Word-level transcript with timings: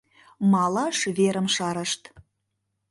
Малаш 0.51 0.97
верым 1.17 1.47
шарышт. 1.55 2.01